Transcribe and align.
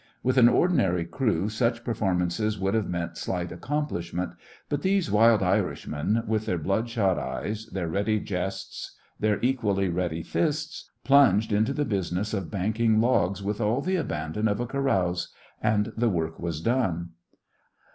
With 0.23 0.39
an 0.39 0.49
ordinary 0.49 1.05
crew 1.05 1.47
such 1.47 1.83
performances 1.83 2.57
would 2.57 2.73
have 2.73 2.89
meant 2.89 3.17
slight 3.17 3.51
accomplishment, 3.51 4.31
but 4.67 4.81
these 4.81 5.11
wild 5.11 5.43
Irishmen, 5.43 6.23
with 6.25 6.47
their 6.47 6.57
bloodshot 6.57 7.19
eyes, 7.19 7.67
their 7.67 7.87
ready 7.87 8.19
jests, 8.19 8.95
their 9.19 9.37
equally 9.43 9.89
ready 9.89 10.23
fists, 10.23 10.89
plunged 11.03 11.53
into 11.53 11.71
the 11.71 11.85
business 11.85 12.33
of 12.33 12.49
banking 12.49 12.99
logs 12.99 13.43
with 13.43 13.61
all 13.61 13.79
the 13.81 13.95
abandon 13.95 14.47
of 14.47 14.59
a 14.59 14.65
carouse 14.65 15.31
and 15.61 15.93
the 15.95 16.09
work 16.09 16.39
was 16.39 16.61
done. 16.61 17.09